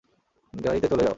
গাড়িতে 0.53 0.87
চলে 0.87 1.03
যাও। 1.03 1.09